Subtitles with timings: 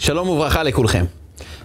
[0.00, 1.04] שלום וברכה לכולכם.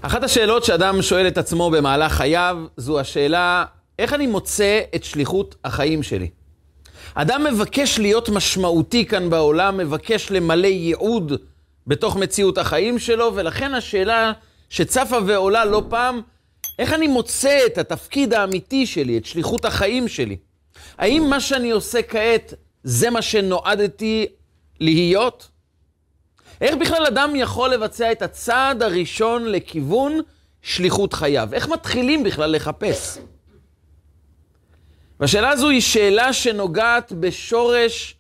[0.01, 3.65] אחת השאלות שאדם שואל את עצמו במהלך חייו, זו השאלה,
[3.99, 6.29] איך אני מוצא את שליחות החיים שלי?
[7.13, 11.33] אדם מבקש להיות משמעותי כאן בעולם, מבקש למלא ייעוד
[11.87, 14.31] בתוך מציאות החיים שלו, ולכן השאלה
[14.69, 16.21] שצפה ועולה לא פעם,
[16.79, 20.37] איך אני מוצא את התפקיד האמיתי שלי, את שליחות החיים שלי?
[20.97, 24.25] האם מה שאני עושה כעת, זה מה שנועדתי
[24.79, 25.54] להיות?
[26.61, 30.19] איך בכלל אדם יכול לבצע את הצעד הראשון לכיוון
[30.61, 31.49] שליחות חייו?
[31.53, 33.17] איך מתחילים בכלל לחפש?
[35.19, 38.15] והשאלה הזו היא שאלה שנוגעת בשורש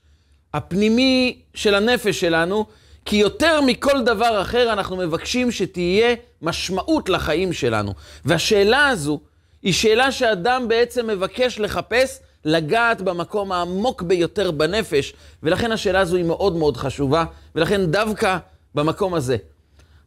[0.53, 2.65] הפנימי של הנפש שלנו,
[3.05, 7.93] כי יותר מכל דבר אחר אנחנו מבקשים שתהיה משמעות לחיים שלנו.
[8.25, 9.19] והשאלה הזו
[9.63, 15.13] היא שאלה שאדם בעצם מבקש לחפש, לגעת במקום העמוק ביותר בנפש,
[15.43, 18.37] ולכן השאלה הזו היא מאוד מאוד חשובה, ולכן דווקא
[18.75, 19.37] במקום הזה.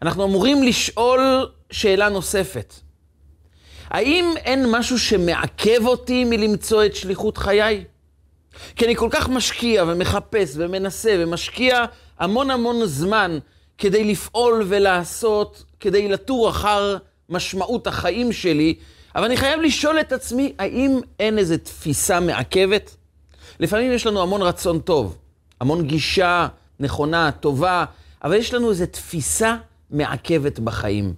[0.02, 2.74] אנחנו אמורים לשאול שאלה נוספת.
[3.91, 7.84] האם אין משהו שמעכב אותי מלמצוא את שליחות חיי?
[8.77, 11.84] כי אני כל כך משקיע ומחפש ומנסה ומשקיע
[12.19, 13.39] המון המון זמן
[13.78, 16.97] כדי לפעול ולעשות, כדי לתור אחר
[17.28, 18.75] משמעות החיים שלי,
[19.19, 22.97] אבל אני חייב לשאול את עצמי, האם אין איזו תפיסה מעכבת?
[23.61, 25.19] לפעמים יש לנו המון רצון טוב,
[25.61, 26.48] המון גישה
[26.80, 27.84] נכונה, טובה,
[28.24, 29.56] אבל יש לנו איזו תפיסה
[29.91, 31.14] מעכבת בחיים.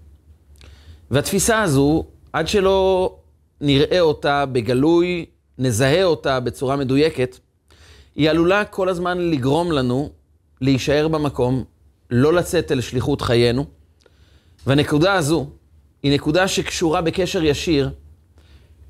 [1.10, 3.14] והתפיסה הזו, עד שלא
[3.60, 5.26] נראה אותה בגלוי,
[5.58, 7.38] נזהה אותה בצורה מדויקת,
[8.14, 10.10] היא עלולה כל הזמן לגרום לנו
[10.60, 11.64] להישאר במקום,
[12.10, 13.64] לא לצאת אל שליחות חיינו.
[14.66, 15.50] והנקודה הזו
[16.02, 17.90] היא נקודה שקשורה בקשר ישיר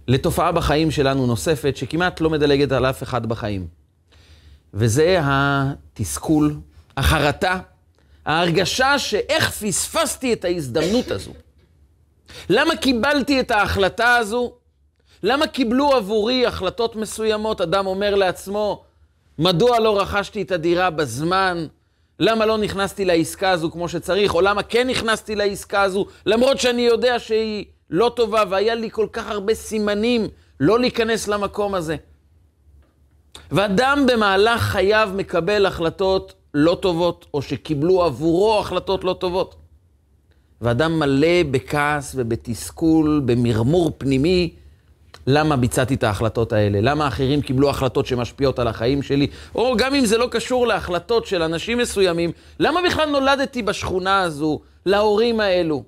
[0.09, 3.67] לתופעה בחיים שלנו נוספת, שכמעט לא מדלגת על אף אחד בחיים.
[4.75, 6.57] וזה התסכול,
[6.97, 7.59] החרטה,
[8.27, 11.33] ההרגשה שאיך פספסתי את ההזדמנות הזו.
[12.49, 14.53] למה קיבלתי את ההחלטה הזו?
[15.23, 17.61] למה קיבלו עבורי החלטות מסוימות?
[17.61, 18.85] אדם אומר לעצמו,
[19.39, 21.67] מדוע לא רכשתי את הדירה בזמן?
[22.21, 24.35] למה לא נכנסתי לעסקה הזו כמו שצריך?
[24.35, 29.07] או למה כן נכנסתי לעסקה הזו, למרות שאני יודע שהיא לא טובה והיה לי כל
[29.13, 30.29] כך הרבה סימנים
[30.61, 31.97] לא להיכנס למקום הזה.
[33.53, 39.55] ואדם במהלך חייו מקבל החלטות לא טובות, או שקיבלו עבורו החלטות לא טובות.
[40.61, 44.55] ואדם מלא בכעס ובתסכול, במרמור פנימי,
[45.31, 46.79] למה ביצעתי את ההחלטות האלה?
[46.81, 49.27] למה אחרים קיבלו החלטות שמשפיעות על החיים שלי?
[49.55, 54.61] או גם אם זה לא קשור להחלטות של אנשים מסוימים, למה בכלל נולדתי בשכונה הזו,
[54.87, 55.85] להורים האלו?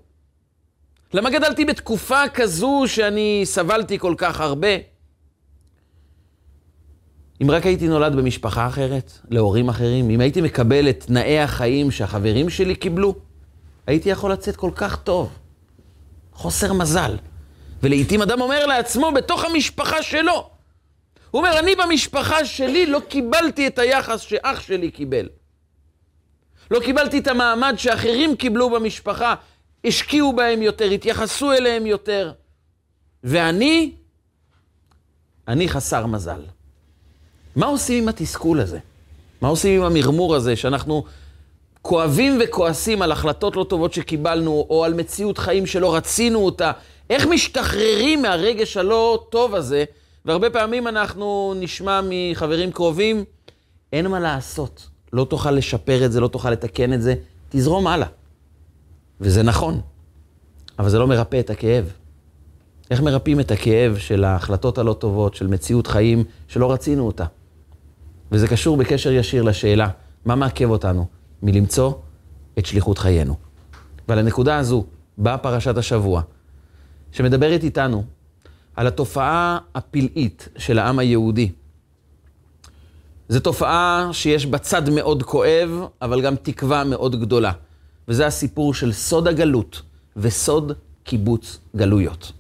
[1.14, 4.68] למה גדלתי בתקופה כזו שאני סבלתי כל כך הרבה?
[7.42, 12.50] אם רק הייתי נולד במשפחה אחרת, להורים אחרים, אם הייתי מקבל את תנאי החיים שהחברים
[12.50, 13.14] שלי קיבלו,
[13.86, 15.38] הייתי יכול לצאת כל כך טוב.
[16.32, 17.16] חוסר מזל.
[17.82, 20.50] ולעיתים אדם אומר לעצמו, בתוך המשפחה שלו.
[21.30, 25.28] הוא אומר, אני במשפחה שלי לא קיבלתי את היחס שאח שלי קיבל.
[26.70, 29.34] לא קיבלתי את המעמד שאחרים קיבלו במשפחה,
[29.84, 32.32] השקיעו בהם יותר, התייחסו אליהם יותר.
[33.24, 33.92] ואני,
[35.48, 36.42] אני חסר מזל.
[37.56, 38.78] מה עושים עם התסכול הזה?
[39.40, 41.04] מה עושים עם המרמור הזה, שאנחנו
[41.82, 46.72] כואבים וכועסים על החלטות לא טובות שקיבלנו, או על מציאות חיים שלא רצינו אותה?
[47.10, 49.84] איך משתחררים מהרגש הלא טוב הזה?
[50.24, 53.24] והרבה פעמים אנחנו נשמע מחברים קרובים,
[53.92, 54.88] אין מה לעשות.
[55.12, 57.14] לא תוכל לשפר את זה, לא תוכל לתקן את זה,
[57.48, 58.08] תזרום הלאה.
[59.20, 59.80] וזה נכון,
[60.78, 61.92] אבל זה לא מרפא את הכאב.
[62.90, 67.24] איך מרפאים את הכאב של ההחלטות הלא טובות, של מציאות חיים שלא רצינו אותה?
[68.32, 69.88] וזה קשור בקשר ישיר לשאלה,
[70.24, 71.06] מה מעכב אותנו
[71.42, 71.92] מלמצוא
[72.58, 73.34] את שליחות חיינו?
[74.08, 74.84] ועל הנקודה הזו
[75.18, 76.22] באה פרשת השבוע,
[77.12, 78.04] שמדברת איתנו
[78.76, 81.50] על התופעה הפלאית של העם היהודי.
[83.28, 85.70] זו תופעה שיש בה צד מאוד כואב,
[86.02, 87.52] אבל גם תקווה מאוד גדולה.
[88.08, 89.82] וזה הסיפור של סוד הגלות
[90.16, 90.72] וסוד
[91.04, 92.32] קיבוץ גלויות.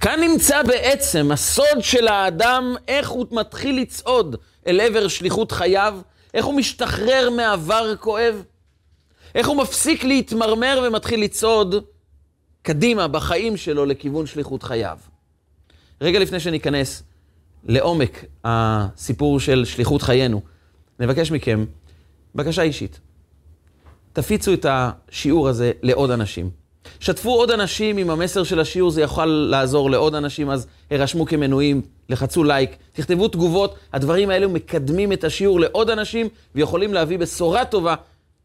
[0.00, 4.36] כאן נמצא בעצם הסוד של האדם, איך הוא מתחיל לצעוד
[4.66, 6.00] אל עבר שליחות חייו,
[6.34, 8.42] איך הוא משתחרר מעבר כואב,
[9.34, 11.84] איך הוא מפסיק להתמרמר ומתחיל לצעוד
[12.62, 14.98] קדימה בחיים שלו לכיוון שליחות חייו.
[16.00, 17.02] רגע לפני שניכנס
[17.64, 20.40] לעומק הסיפור של שליחות חיינו,
[21.00, 21.64] נבקש מכם
[22.34, 23.00] בקשה אישית.
[24.12, 26.50] תפיצו את השיעור הזה לעוד אנשים.
[27.00, 31.82] שתפו עוד אנשים עם המסר של השיעור, זה יכול לעזור לעוד אנשים, אז הרשמו כמנויים,
[32.08, 37.94] לחצו לייק, תכתבו תגובות, הדברים האלו מקדמים את השיעור לעוד אנשים ויכולים להביא בשורה טובה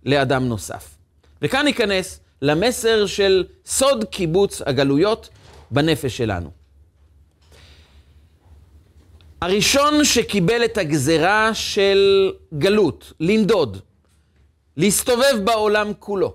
[0.06, 0.98] לאדם נוסף.
[1.42, 5.30] וכאן ניכנס למסר של סוד קיבוץ הגלויות
[5.72, 6.52] בנפש שלנו.
[9.42, 13.78] הראשון שקיבל את הגזרה של גלות, לנדוד,
[14.78, 16.34] להסתובב בעולם כולו.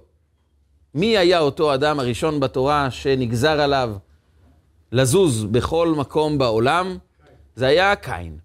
[0.94, 3.94] מי היה אותו אדם הראשון בתורה שנגזר עליו
[4.92, 6.98] לזוז בכל מקום בעולם?
[7.56, 8.38] זה היה קין.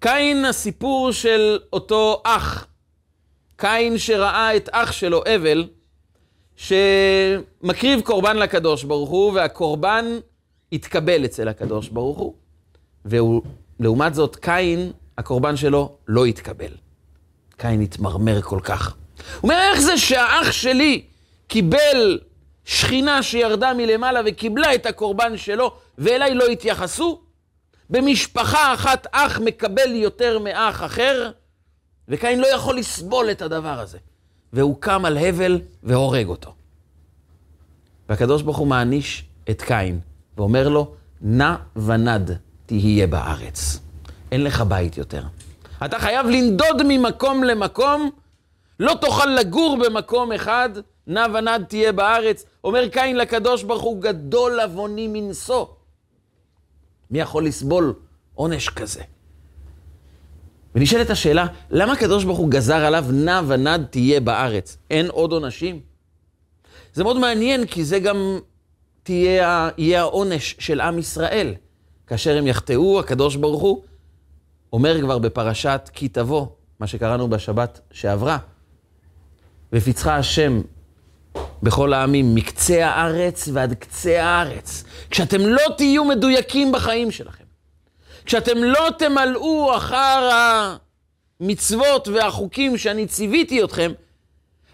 [0.00, 2.66] קין, הסיפור של אותו אח,
[3.56, 5.68] קין שראה את אח שלו, אבל,
[6.60, 10.04] שמקריב קורבן לקדוש ברוך הוא, והקורבן
[10.72, 12.34] התקבל אצל הקדוש ברוך הוא,
[13.04, 16.72] ולעומת זאת, קין, הקורבן שלו לא התקבל.
[17.56, 18.94] קין התמרמר כל כך.
[19.40, 21.02] הוא אומר, איך זה שהאח שלי
[21.46, 22.18] קיבל
[22.64, 27.20] שכינה שירדה מלמעלה וקיבלה את הקורבן שלו, ואליי לא התייחסו?
[27.90, 31.30] במשפחה אחת אח מקבל יותר מאח אחר,
[32.08, 33.98] וקין לא יכול לסבול את הדבר הזה.
[34.52, 36.54] והוא קם על הבל והורג אותו.
[38.08, 40.00] והקדוש ברוך הוא מעניש את קין,
[40.36, 43.80] ואומר לו, נע ונד תהיה בארץ.
[44.32, 45.22] אין לך בית יותר.
[45.84, 48.10] אתה חייב לנדוד ממקום למקום,
[48.80, 50.70] לא תוכל לגור במקום אחד,
[51.06, 52.44] נע ונד תהיה בארץ.
[52.64, 55.66] אומר קין לקדוש ברוך הוא, גדול עווני מנשוא.
[57.10, 57.94] מי יכול לסבול
[58.34, 59.02] עונש כזה?
[60.74, 64.76] ונשאלת השאלה, למה הקדוש ברוך הוא גזר עליו נע ונד תהיה בארץ?
[64.90, 65.80] אין עוד עונשים?
[66.94, 68.38] זה מאוד מעניין, כי זה גם
[69.02, 71.54] תהיה, יהיה העונש של עם ישראל.
[72.06, 73.82] כאשר הם יחטאו, הקדוש ברוך הוא
[74.72, 76.46] אומר כבר בפרשת כי תבוא,
[76.80, 78.38] מה שקראנו בשבת שעברה,
[79.72, 80.60] ופיצחה השם
[81.62, 84.84] בכל העמים, מקצה הארץ ועד קצה הארץ.
[85.10, 87.39] כשאתם לא תהיו מדויקים בחיים שלכם,
[88.24, 90.30] כשאתם לא תמלאו אחר
[91.40, 93.92] המצוות והחוקים שאני ציוויתי אתכם,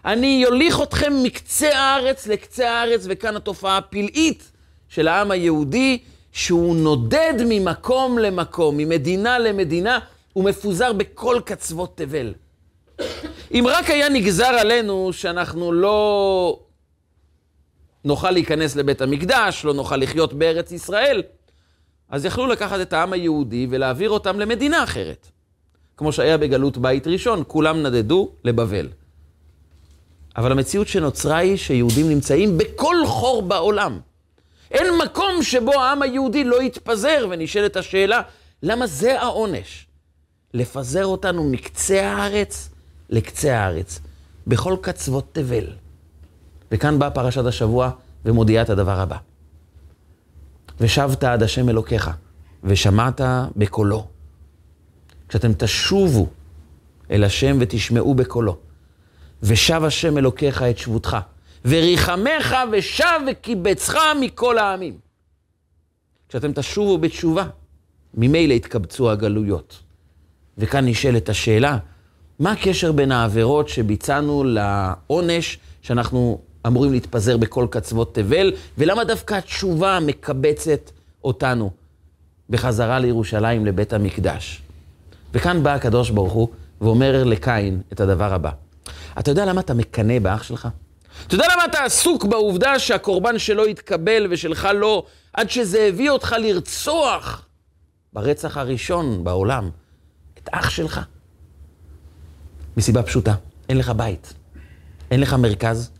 [0.04, 4.52] אני יוליך אתכם מקצה הארץ לקצה הארץ, וכאן התופעה הפלאית
[4.88, 5.98] של העם היהודי,
[6.32, 9.98] שהוא נודד ממקום למקום, ממדינה למדינה,
[10.32, 12.34] הוא מפוזר בכל קצוות תבל.
[13.52, 16.60] אם רק היה נגזר עלינו שאנחנו לא
[18.04, 21.22] נוכל להיכנס לבית המקדש, לא נוכל לחיות בארץ ישראל,
[22.10, 25.28] אז יכלו לקחת את העם היהודי ולהעביר אותם למדינה אחרת.
[25.96, 28.88] כמו שהיה בגלות בית ראשון, כולם נדדו לבבל.
[30.36, 34.00] אבל המציאות שנוצרה היא שיהודים נמצאים בכל חור בעולם.
[34.70, 38.22] אין מקום שבו העם היהודי לא יתפזר, ונשאלת השאלה,
[38.62, 39.86] למה זה העונש?
[40.54, 42.68] לפזר אותנו מקצה הארץ
[43.10, 44.00] לקצה הארץ,
[44.46, 45.66] בכל קצוות תבל.
[46.70, 47.90] וכאן באה פרשת השבוע
[48.24, 49.16] ומודיעה את הדבר הבא.
[50.80, 52.10] ושבת עד השם אלוקיך,
[52.64, 53.20] ושמעת
[53.56, 54.06] בקולו.
[55.28, 56.26] כשאתם תשובו
[57.10, 58.56] אל השם ותשמעו בקולו,
[59.42, 61.16] ושב השם אלוקיך את שבותך,
[61.64, 64.98] וריחמך ושב וקיבצך מכל העמים.
[66.28, 67.44] כשאתם תשובו בתשובה,
[68.14, 69.82] ממילא יתקבצו הגלויות.
[70.58, 71.78] וכאן נשאלת השאלה,
[72.38, 79.98] מה הקשר בין העבירות שביצענו לעונש שאנחנו אמורים להתפזר בכל קצוות תבל, ולמה דווקא התשובה
[80.02, 80.90] מקבצת
[81.24, 81.70] אותנו
[82.50, 84.62] בחזרה לירושלים, לבית המקדש?
[85.34, 86.48] וכאן בא הקדוש ברוך הוא
[86.80, 88.50] ואומר לקין את הדבר הבא.
[89.18, 90.68] אתה יודע למה אתה מקנא באח שלך?
[91.26, 96.34] אתה יודע למה אתה עסוק בעובדה שהקורבן שלו יתקבל ושלך לא, עד שזה הביא אותך
[96.38, 97.46] לרצוח
[98.12, 99.70] ברצח הראשון בעולם
[100.38, 101.00] את אח שלך?
[102.76, 103.34] מסיבה פשוטה,
[103.68, 104.34] אין לך בית,
[105.10, 105.90] אין לך מרכז,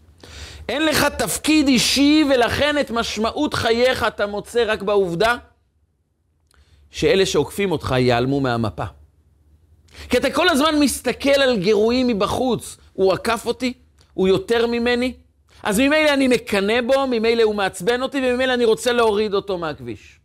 [0.69, 5.37] אין לך תפקיד אישי, ולכן את משמעות חייך אתה מוצא רק בעובדה
[6.91, 8.85] שאלה שעוקפים אותך ייעלמו מהמפה.
[10.09, 12.77] כי אתה כל הזמן מסתכל על גירויים מבחוץ.
[12.93, 13.73] הוא עקף אותי?
[14.15, 15.15] הוא יותר ממני?
[15.63, 20.21] אז ממילא אני מקנא בו, ממילא הוא מעצבן אותי, וממילא אני רוצה להוריד אותו מהכביש.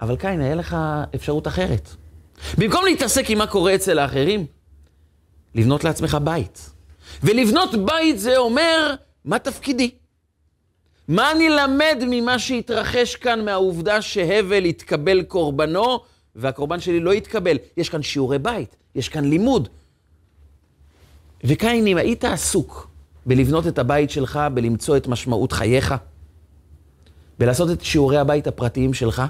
[0.00, 0.76] אבל קין, היה לך
[1.14, 1.88] אפשרות אחרת.
[2.58, 4.46] במקום להתעסק עם מה קורה אצל האחרים,
[5.54, 6.70] לבנות לעצמך בית.
[7.22, 9.90] ולבנות בית זה אומר, מה תפקידי?
[11.08, 16.00] מה אני למד ממה שהתרחש כאן מהעובדה שהבל התקבל קורבנו,
[16.36, 17.56] והקורבן שלי לא התקבל?
[17.76, 19.68] יש כאן שיעורי בית, יש כאן לימוד.
[21.44, 22.90] וקין, אם היית עסוק
[23.26, 25.94] בלבנות את הבית שלך, בלמצוא את משמעות חייך,
[27.38, 29.22] בלעשות את שיעורי הבית הפרטיים שלך,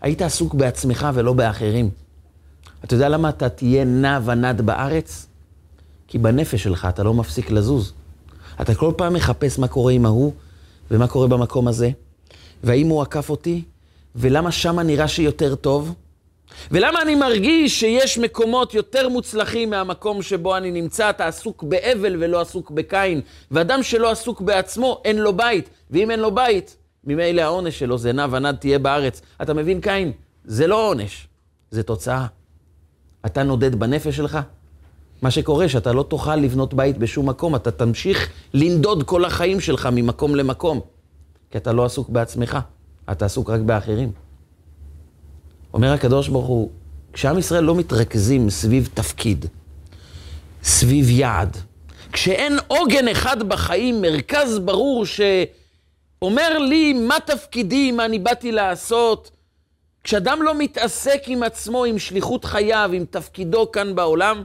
[0.00, 1.90] היית עסוק בעצמך ולא באחרים.
[2.84, 5.27] אתה יודע למה אתה תהיה נע ונד בארץ?
[6.08, 7.92] כי בנפש שלך אתה לא מפסיק לזוז.
[8.60, 10.32] אתה כל פעם מחפש מה קורה עם ההוא,
[10.90, 11.90] ומה קורה במקום הזה,
[12.64, 13.62] והאם הוא עקף אותי,
[14.16, 15.94] ולמה שמה נראה שיותר טוב,
[16.70, 21.10] ולמה אני מרגיש שיש מקומות יותר מוצלחים מהמקום שבו אני נמצא?
[21.10, 23.20] אתה עסוק באבל ולא עסוק בקין.
[23.50, 25.70] ואדם שלא עסוק בעצמו, אין לו בית.
[25.90, 29.22] ואם אין לו בית, ממילא העונש שלו זה נע ונד תהיה בארץ.
[29.42, 30.12] אתה מבין, קין?
[30.44, 31.28] זה לא עונש,
[31.70, 32.26] זה תוצאה.
[33.26, 34.38] אתה נודד בנפש שלך,
[35.22, 39.88] מה שקורה שאתה לא תוכל לבנות בית בשום מקום, אתה תמשיך לנדוד כל החיים שלך
[39.92, 40.80] ממקום למקום,
[41.50, 42.58] כי אתה לא עסוק בעצמך,
[43.10, 44.12] אתה עסוק רק באחרים.
[45.74, 46.70] אומר הקדוש ברוך הוא,
[47.12, 49.46] כשעם ישראל לא מתרכזים סביב תפקיד,
[50.62, 51.56] סביב יעד,
[52.12, 59.30] כשאין עוגן אחד בחיים, מרכז ברור שאומר לי מה תפקידי, מה אני באתי לעשות,
[60.04, 64.42] כשאדם לא מתעסק עם עצמו, עם שליחות חייו, עם תפקידו כאן בעולם,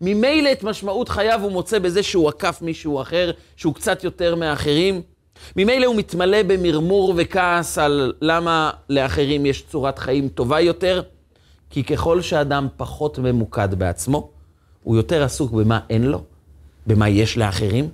[0.00, 5.02] ממילא את משמעות חייו הוא מוצא בזה שהוא עקף מישהו אחר, שהוא קצת יותר מאחרים.
[5.56, 11.02] ממילא הוא מתמלא במרמור וכעס על למה לאחרים יש צורת חיים טובה יותר,
[11.70, 14.30] כי ככל שאדם פחות ממוקד בעצמו,
[14.82, 16.22] הוא יותר עסוק במה אין לו,
[16.86, 17.88] במה יש לאחרים,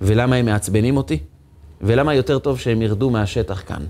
[0.00, 1.18] ולמה הם מעצבנים אותי,
[1.80, 3.82] ולמה יותר טוב שהם ירדו מהשטח כאן.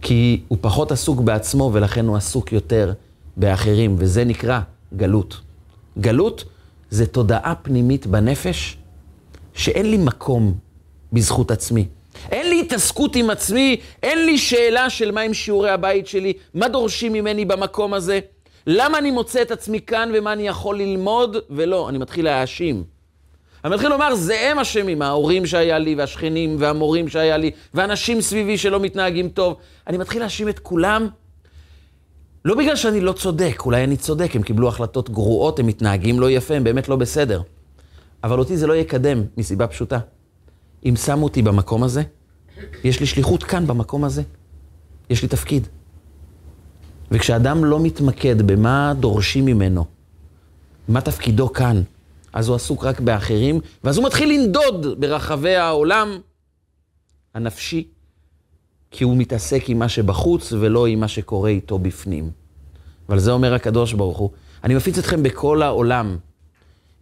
[0.00, 2.92] כי הוא פחות עסוק בעצמו ולכן הוא עסוק יותר
[3.36, 4.60] באחרים, וזה נקרא
[4.94, 5.40] גלות.
[5.98, 6.44] גלות
[6.90, 8.76] זה תודעה פנימית בנפש
[9.54, 10.54] שאין לי מקום
[11.12, 11.86] בזכות עצמי.
[12.30, 17.12] אין לי התעסקות עם עצמי, אין לי שאלה של מהם שיעורי הבית שלי, מה דורשים
[17.12, 18.20] ממני במקום הזה,
[18.66, 22.84] למה אני מוצא את עצמי כאן ומה אני יכול ללמוד, ולא, אני מתחיל להאשים.
[23.64, 28.58] אני מתחיל לומר, זה הם אשמים, ההורים שהיה לי, והשכנים, והמורים שהיה לי, ואנשים סביבי
[28.58, 29.56] שלא מתנהגים טוב.
[29.86, 31.08] אני מתחיל להאשים את כולם,
[32.46, 36.30] לא בגלל שאני לא צודק, אולי אני צודק, הם קיבלו החלטות גרועות, הם מתנהגים לא
[36.30, 37.42] יפה, הם באמת לא בסדר.
[38.24, 39.98] אבל אותי זה לא יקדם, מסיבה פשוטה.
[40.84, 42.02] אם שמו אותי במקום הזה,
[42.84, 44.22] יש לי שליחות כאן, במקום הזה.
[45.10, 45.68] יש לי תפקיד.
[47.10, 49.84] וכשאדם לא מתמקד במה דורשים ממנו,
[50.88, 51.82] מה תפקידו כאן,
[52.32, 56.18] אז הוא עסוק רק באחרים, ואז הוא מתחיל לנדוד ברחבי העולם
[57.34, 57.88] הנפשי,
[58.96, 62.30] כי הוא מתעסק עם מה שבחוץ ולא עם מה שקורה איתו בפנים.
[63.08, 64.30] ועל זה אומר הקדוש ברוך הוא,
[64.64, 66.16] אני מפיץ אתכם בכל העולם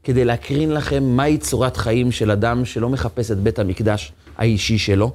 [0.04, 5.12] כדי להקרין לכם מהי צורת חיים של אדם שלא מחפש את בית המקדש האישי שלו,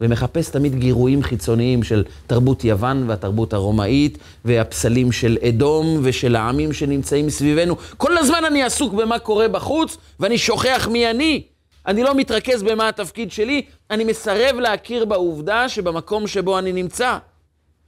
[0.00, 7.30] ומחפש תמיד גירויים חיצוניים של תרבות יוון והתרבות הרומאית, והפסלים של אדום ושל העמים שנמצאים
[7.30, 7.76] סביבנו.
[7.96, 11.42] כל הזמן אני עסוק במה קורה בחוץ, ואני שוכח מי אני.
[11.86, 17.18] אני לא מתרכז במה התפקיד שלי, אני מסרב להכיר בעובדה שבמקום שבו אני נמצא,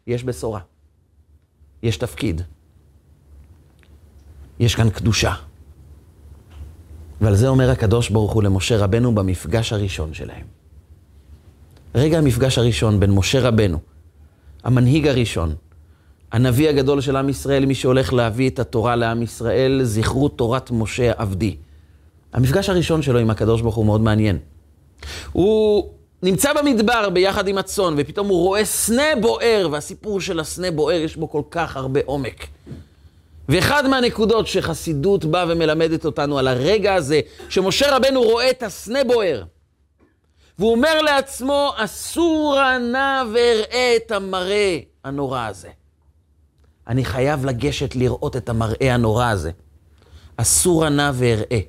[0.06, 0.60] יש בשורה.
[1.82, 2.42] יש תפקיד.
[4.60, 5.34] יש כאן קדושה.
[7.20, 10.46] ועל זה אומר הקדוש ברוך הוא למשה רבנו במפגש הראשון שלהם.
[11.94, 13.78] רגע המפגש הראשון בין משה רבנו,
[14.64, 15.54] המנהיג הראשון,
[16.32, 21.12] הנביא הגדול של עם ישראל, מי שהולך להביא את התורה לעם ישראל, זכרו תורת משה
[21.16, 21.56] עבדי.
[22.32, 24.38] המפגש הראשון שלו עם הקדוש ברוך הוא מאוד מעניין.
[25.32, 25.88] הוא
[26.22, 31.16] נמצא במדבר ביחד עם הצאן, ופתאום הוא רואה סנה בוער, והסיפור של הסנה בוער יש
[31.16, 32.46] בו כל כך הרבה עומק.
[33.48, 39.44] ואחד מהנקודות שחסידות באה ומלמדת אותנו על הרגע הזה, שמשה רבנו רואה את הסנה בוער,
[40.58, 45.68] והוא אומר לעצמו, אסור נא ואראה את המראה הנורא הזה.
[46.88, 49.50] אני חייב לגשת לראות את המראה הנורא הזה.
[50.36, 51.60] אסור נא ואראה.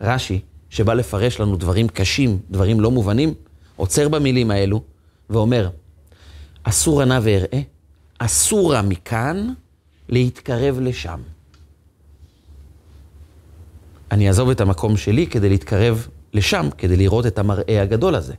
[0.00, 3.34] רש"י, שבא לפרש לנו דברים קשים, דברים לא מובנים,
[3.76, 4.82] עוצר במילים האלו
[5.30, 5.68] ואומר,
[6.62, 7.60] אסור נא ואראה,
[8.18, 9.52] אסורה מכאן
[10.08, 11.20] להתקרב לשם.
[14.10, 18.34] אני אעזוב את המקום שלי כדי להתקרב לשם, כדי לראות את המראה הגדול הזה.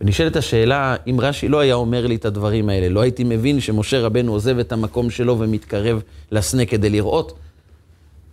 [0.00, 4.00] ונשאלת השאלה, אם רש"י לא היה אומר לי את הדברים האלה, לא הייתי מבין שמשה
[4.00, 7.38] רבנו עוזב את המקום שלו ומתקרב לסנה כדי לראות,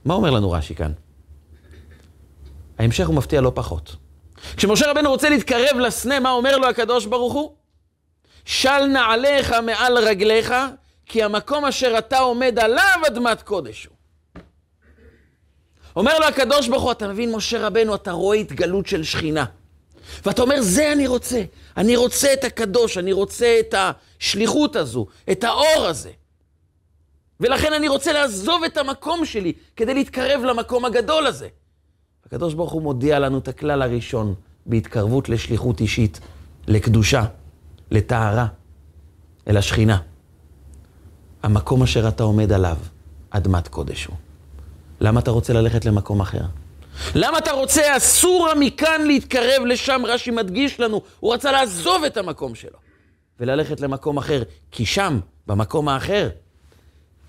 [0.06, 0.92] מה אומר לנו רש"י כאן?
[2.80, 3.96] ההמשך הוא מפתיע לא פחות.
[4.58, 7.56] כשמשה רבנו רוצה להתקרב לסנה, מה אומר לו הקדוש ברוך הוא?
[8.46, 10.54] של נעליך מעל רגליך,
[11.06, 13.96] כי המקום אשר אתה עומד עליו אדמת קודש הוא.
[15.96, 19.46] אומר לו הקדוש ברוך הוא, אתה מבין, משה רבנו, אתה רואה התגלות של שכינה.
[20.26, 21.44] ואתה אומר, זה אני רוצה.
[21.78, 26.12] אני רוצה את הקדוש, אני רוצה את השליחות הזו, את האור הזה.
[27.40, 31.48] ולכן אני רוצה לעזוב את המקום שלי כדי להתקרב למקום הגדול הזה.
[32.28, 34.34] הקדוש ברוך הוא מודיע לנו את הכלל הראשון
[34.66, 36.20] בהתקרבות לשליחות אישית,
[36.68, 37.26] לקדושה,
[37.92, 38.48] לטהרה,
[39.48, 39.98] אל השכינה.
[41.44, 42.78] המקום אשר אתה עומד עליו,
[43.30, 44.16] אדמת קודש הוא.
[45.02, 46.42] למה אתה רוצה ללכת למקום אחר?
[47.16, 50.02] למה אתה רוצה, אסור מכאן להתקרב לשם?
[50.08, 52.78] רש"י מדגיש לנו, הוא רצה לעזוב את המקום שלו.
[53.40, 56.30] וללכת למקום אחר, כי שם, במקום האחר,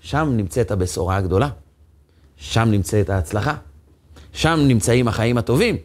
[0.01, 1.49] שם נמצאת הבשורה הגדולה.
[2.37, 3.55] שם נמצאת ההצלחה.
[4.33, 5.77] שם נמצאים החיים הטובים.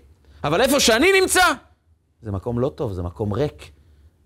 [0.45, 1.45] אבל איפה שאני נמצא,
[2.23, 3.71] זה מקום לא טוב, זה מקום ריק.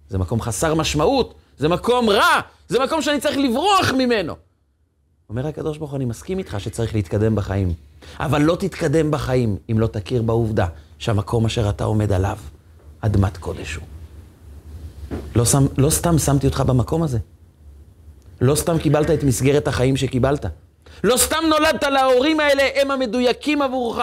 [0.08, 4.34] זה מקום חסר משמעות, זה מקום רע, זה מקום שאני צריך לברוח ממנו.
[5.30, 7.72] אומר הקדוש ברוך הוא, אני מסכים איתך שצריך להתקדם בחיים,
[8.20, 10.66] אבל לא תתקדם בחיים אם לא תכיר בעובדה
[10.98, 12.38] שהמקום אשר אתה עומד עליו,
[13.00, 13.84] אדמת קודש הוא.
[15.36, 17.18] לא, שם, לא סתם שמתי אותך במקום הזה.
[18.40, 20.46] לא סתם קיבלת את מסגרת החיים שקיבלת.
[21.04, 24.02] לא סתם נולדת להורים האלה, הם המדויקים עבורך.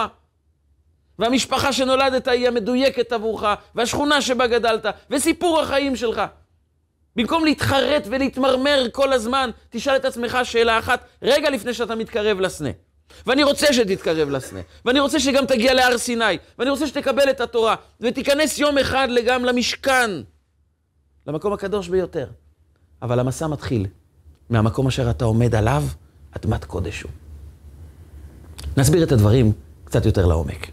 [1.18, 6.22] והמשפחה שנולדת היא המדויקת עבורך, והשכונה שבה גדלת, וסיפור החיים שלך.
[7.16, 12.70] במקום להתחרט ולהתמרמר כל הזמן, תשאל את עצמך שאלה אחת רגע לפני שאתה מתקרב לסנה.
[13.26, 17.74] ואני רוצה שתתקרב לסנה, ואני רוצה שגם תגיע להר סיני, ואני רוצה שתקבל את התורה,
[18.00, 20.10] ותיכנס יום אחד גם למשכן,
[21.26, 22.26] למקום הקדוש ביותר.
[23.02, 23.86] אבל המסע מתחיל
[24.50, 25.82] מהמקום אשר אתה עומד עליו,
[26.36, 27.10] אדמת קודש הוא.
[28.76, 29.52] נסביר את הדברים
[29.84, 30.70] קצת יותר לעומק.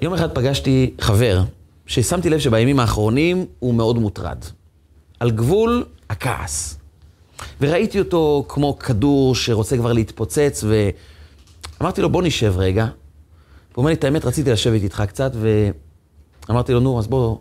[0.00, 1.42] יום אחד פגשתי חבר
[1.86, 4.38] ששמתי לב שבימים האחרונים הוא מאוד מוטרד.
[5.20, 6.78] על גבול הכעס.
[7.60, 12.84] וראיתי אותו כמו כדור שרוצה כבר להתפוצץ, ואמרתי לו, בוא נשב רגע.
[12.84, 12.92] הוא
[13.76, 15.32] אומר לי, את האמת, רציתי לשבת איתך קצת,
[16.48, 17.38] ואמרתי לו, נו, אז בוא,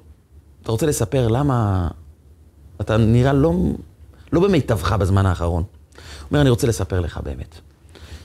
[0.63, 1.87] אתה רוצה לספר למה
[2.81, 3.53] אתה נראה לא,
[4.33, 5.63] לא במיטבך בזמן האחרון.
[6.31, 7.55] אומר, אני רוצה לספר לך באמת.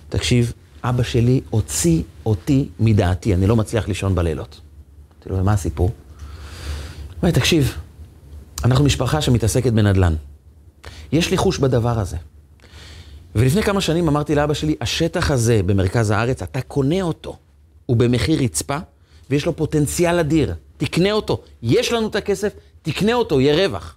[0.09, 0.52] תקשיב,
[0.85, 4.61] אבא שלי הוציא אותי מדעתי, אני לא מצליח לישון בלילות.
[5.14, 5.87] אמרתי לו, ומה הסיפור?
[5.87, 5.94] הוא
[7.23, 7.76] אומר, תקשיב,
[8.64, 10.14] אנחנו משפחה שמתעסקת בנדל"ן.
[11.12, 12.16] יש לי חוש בדבר הזה.
[13.35, 17.37] ולפני כמה שנים אמרתי לאבא שלי, השטח הזה במרכז הארץ, אתה קונה אותו.
[17.87, 18.78] הוא במחיר רצפה,
[19.30, 20.54] ויש לו פוטנציאל אדיר.
[20.76, 21.42] תקנה אותו.
[21.62, 23.97] יש לנו את הכסף, תקנה אותו, יהיה רווח.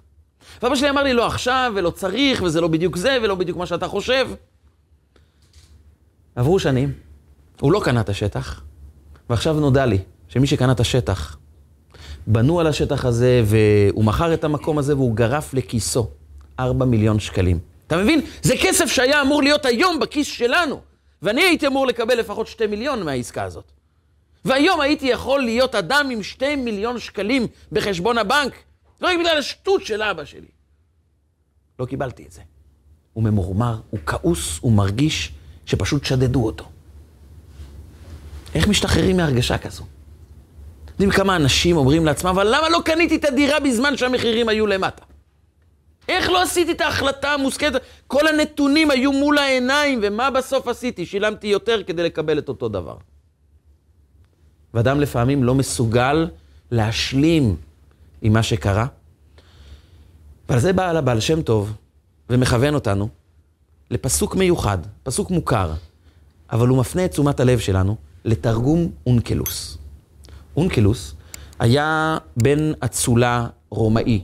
[0.61, 3.65] ואבא שלי אמר לי, לא עכשיו, ולא צריך, וזה לא בדיוק זה, ולא בדיוק מה
[3.65, 4.27] שאתה חושב.
[6.35, 6.93] עברו שנים,
[7.59, 8.61] הוא לא קנה את השטח,
[9.29, 9.97] ועכשיו נודע לי
[10.27, 11.37] שמי שקנה את השטח,
[12.27, 16.09] בנו על השטח הזה, והוא מכר את המקום הזה, והוא גרף לכיסו
[16.59, 17.59] 4 מיליון שקלים.
[17.87, 18.21] אתה מבין?
[18.41, 20.81] זה כסף שהיה אמור להיות היום בכיס שלנו,
[21.21, 23.71] ואני הייתי אמור לקבל לפחות 2 מיליון מהעסקה הזאת.
[24.45, 28.53] והיום הייתי יכול להיות אדם עם 2 מיליון שקלים בחשבון הבנק,
[29.01, 30.47] לא רק בגלל השטות של אבא שלי.
[31.79, 32.41] לא קיבלתי את זה.
[33.13, 35.31] הוא ממורמר, הוא כעוס, הוא מרגיש
[35.65, 36.69] שפשוט שדדו אותו.
[38.55, 39.83] איך משתחררים מהרגשה כזו?
[40.91, 45.03] יודעים כמה אנשים אומרים לעצמם, אבל למה לא קניתי את הדירה בזמן שהמחירים היו למטה?
[46.09, 47.81] איך לא עשיתי את ההחלטה המושכלת?
[48.07, 51.05] כל הנתונים היו מול העיניים, ומה בסוף עשיתי?
[51.05, 52.97] שילמתי יותר כדי לקבל את אותו דבר.
[54.73, 56.27] ואדם לפעמים לא מסוגל
[56.71, 57.55] להשלים
[58.25, 58.85] עם מה שקרה.
[60.49, 61.73] ועל זה בא הבעל שם טוב
[62.29, 63.09] ומכוון אותנו
[63.91, 65.73] לפסוק מיוחד, פסוק מוכר,
[66.51, 69.77] אבל הוא מפנה את תשומת הלב שלנו לתרגום אונקלוס.
[70.57, 71.15] אונקלוס
[71.59, 74.21] היה בן אצולה רומאי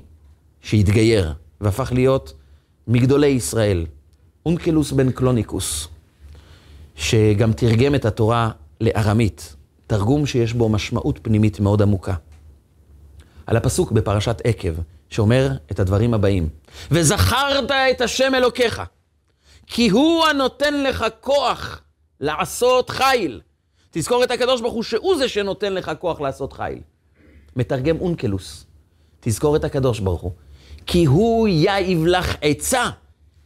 [0.62, 2.34] שהתגייר והפך להיות
[2.88, 3.86] מגדולי ישראל.
[4.46, 5.88] אונקלוס בן קלוניקוס,
[6.96, 8.50] שגם תרגם את התורה
[8.82, 9.56] לארמית,
[9.88, 12.16] תרגום שיש בו משמעות פנימית מאוד עמוקה.
[13.52, 14.74] על הפסוק בפרשת עקב,
[15.10, 16.50] שאומר את הדברים הבאים:
[16.92, 18.82] וזכרת את השם אלוקיך,
[19.68, 21.82] כי הוא הנותן לך כוח
[22.20, 23.42] לעשות חיל.
[23.92, 26.80] תזכור את הקדוש ברוך הוא שהוא זה שנותן לך כוח לעשות חיל.
[27.56, 28.66] מתרגם אונקלוס,
[29.20, 30.32] תזכור את הקדוש ברוך הוא,
[30.86, 32.90] כי הוא יעיב לך עצה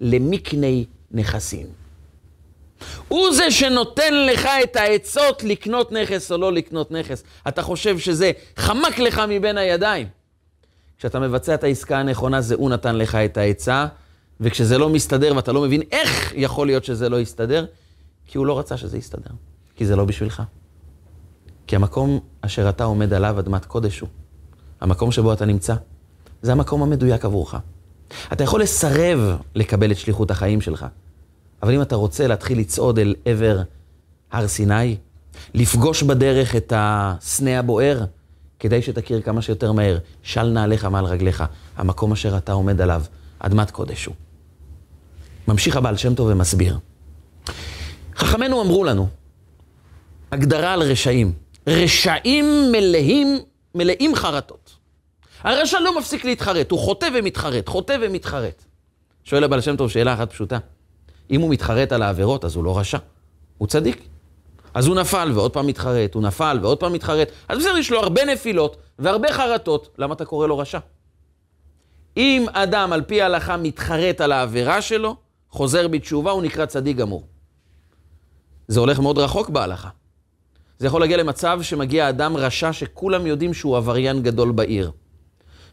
[0.02, 1.85] למקני נכסים.
[3.08, 7.24] הוא זה שנותן לך את העצות לקנות נכס או לא לקנות נכס.
[7.48, 10.08] אתה חושב שזה חמק לך מבין הידיים.
[10.98, 13.88] כשאתה מבצע את העסקה הנכונה, זה הוא נתן לך את העצה,
[14.40, 17.66] וכשזה לא מסתדר ואתה לא מבין איך יכול להיות שזה לא יסתדר,
[18.28, 19.32] כי הוא לא רצה שזה יסתדר,
[19.76, 20.44] כי זה לא בשבילך.
[21.68, 24.10] כי המקום אשר אתה עומד עליו, אדמת קודש הוא.
[24.82, 25.76] המקום שבו אתה נמצא,
[26.42, 27.56] זה המקום המדויק עבורך.
[28.34, 30.86] אתה יכול לסרב לקבל את שליחות החיים שלך,
[31.64, 33.62] אבל אם אתה רוצה להתחיל לצעוד אל עבר
[34.32, 34.98] הר סיני,
[35.54, 38.06] לפגוש בדרך את הסנה הבוער,
[38.60, 41.44] כדאי שתכיר כמה שיותר מהר, של נעליך מעל רגליך,
[41.78, 43.04] המקום אשר אתה עומד עליו,
[43.40, 44.16] אדמת קודש הוא.
[45.48, 46.78] ממשיך הבעל שם טוב ומסביר.
[48.16, 49.08] חכמינו אמרו לנו,
[50.32, 51.34] הגדרה על רשעים,
[51.68, 53.40] רשעים מלאים,
[53.76, 54.76] מלאים חרטות.
[55.44, 58.64] הרשע לא מפסיק להתחרט, הוא חוטא ומתחרט, חוטא ומתחרט.
[59.24, 60.58] שואל הבעל שם טוב שאלה אחת פשוטה.
[61.32, 62.98] אם הוא מתחרט על העבירות, אז הוא לא רשע,
[63.58, 64.08] הוא צדיק.
[64.74, 67.30] אז הוא נפל ועוד פעם מתחרט, הוא נפל ועוד פעם מתחרט.
[67.48, 70.80] אז בסדר, יש לו הרבה נפילות והרבה חרטות, למה אתה קורא לו רשע?
[72.18, 75.16] אם אדם על פי ההלכה מתחרט על העבירה שלו,
[75.50, 77.24] חוזר בתשובה, הוא נקרא צדיק גמור.
[78.68, 79.90] זה הולך מאוד רחוק בהלכה.
[80.80, 84.92] זה יכול להגיע למצב שמגיע אדם רשע שכולם יודעים שהוא עבריין גדול בעיר.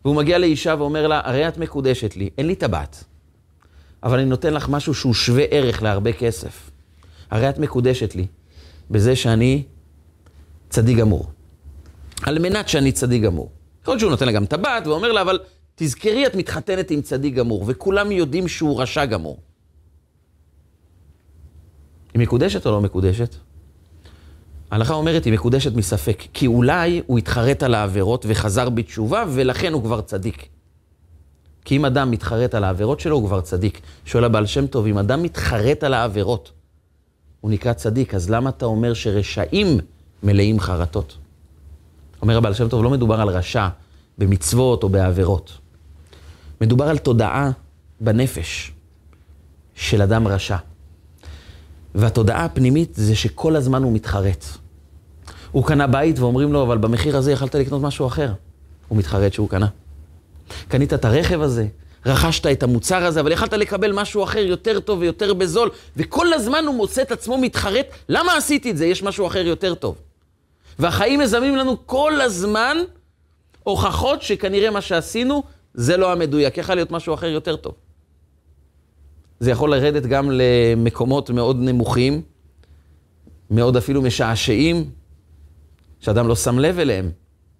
[0.04, 3.04] והוא מגיע לאישה ואומר לה, הרי את מקודשת לי, אין לי טבעת,
[4.02, 6.70] אבל אני נותן לך משהו שהוא שווה ערך להרבה כסף.
[7.30, 8.26] הרי את מקודשת לי
[8.90, 9.62] בזה שאני
[10.70, 11.30] צדיק גמור.
[12.22, 13.50] על מנת שאני צדיק גמור.
[13.82, 15.38] יכול להיות שהוא נותן לה גם טבעת ואומר לה, אבל
[15.74, 19.38] תזכרי, את מתחתנת עם צדיק גמור, וכולם יודעים שהוא רשע גמור.
[22.14, 23.34] היא מקודשת או לא מקודשת?
[24.70, 29.82] ההלכה אומרת, היא מקודשת מספק, כי אולי הוא התחרט על העבירות וחזר בתשובה, ולכן הוא
[29.82, 30.48] כבר צדיק.
[31.64, 33.80] כי אם אדם מתחרט על העבירות שלו, הוא כבר צדיק.
[34.04, 36.52] שואל הבעל שם טוב, אם אדם מתחרט על העבירות,
[37.40, 39.78] הוא נקרא צדיק, אז למה אתה אומר שרשעים
[40.22, 41.16] מלאים חרטות?
[42.22, 43.68] אומר הבעל שם טוב, לא מדובר על רשע
[44.18, 45.58] במצוות או בעבירות.
[46.60, 47.50] מדובר על תודעה
[48.00, 48.72] בנפש
[49.74, 50.56] של אדם רשע.
[51.94, 54.44] והתודעה הפנימית זה שכל הזמן הוא מתחרט.
[55.52, 58.32] הוא קנה בית ואומרים לו, אבל במחיר הזה יכלת לקנות משהו אחר.
[58.88, 59.66] הוא מתחרט שהוא קנה.
[60.68, 61.66] קנית את הרכב הזה,
[62.06, 66.64] רכשת את המוצר הזה, אבל יכלת לקבל משהו אחר יותר טוב ויותר בזול, וכל הזמן
[66.66, 68.86] הוא מוצא את עצמו מתחרט, למה עשיתי את זה?
[68.86, 69.96] יש משהו אחר יותר טוב.
[70.78, 72.76] והחיים מזמנים לנו כל הזמן
[73.62, 75.42] הוכחות שכנראה מה שעשינו
[75.74, 77.74] זה לא המדויק, יכול להיות משהו אחר יותר טוב.
[79.40, 82.22] זה יכול לרדת גם למקומות מאוד נמוכים,
[83.50, 84.90] מאוד אפילו משעשעים,
[86.00, 87.10] שאדם לא שם לב אליהם.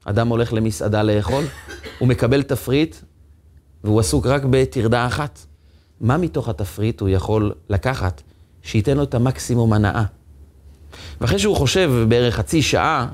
[0.05, 1.45] אדם הולך למסעדה לאכול,
[2.03, 2.97] הוא מקבל תפריט,
[3.85, 5.39] והוא עסוק רק בטרדה אחת.
[6.01, 8.23] מה מתוך התפריט הוא יכול לקחת
[8.63, 10.05] שייתן לו את המקסימום הנאה?
[11.21, 13.09] ואחרי שהוא חושב בערך חצי שעה,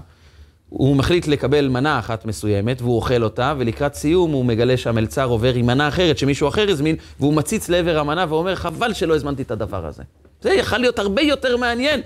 [0.69, 5.55] הוא מחליט לקבל מנה אחת מסוימת, והוא אוכל אותה, ולקראת סיום הוא מגלה שהמלצר עובר
[5.55, 9.51] עם מנה אחרת שממישהו אחר הזמין, והוא מציץ לעבר המנה ואומר, חבל שלא הזמנתי את
[9.51, 10.03] הדבר הזה.
[10.43, 12.01] זה יכול להיות הרבה יותר מעניין.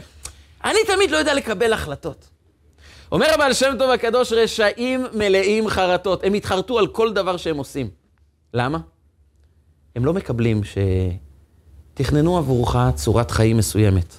[0.65, 2.29] אני תמיד לא יודע לקבל החלטות.
[3.13, 6.25] אומר הבעל שם טוב הקדוש, רשעים מלאים חרטות.
[6.25, 7.91] הם התחרטו על כל דבר שהם עושים.
[8.55, 8.79] למה?
[9.97, 10.61] הם לא מקבלים
[11.95, 14.15] שתכננו עבורך צורת חיים מסוימת.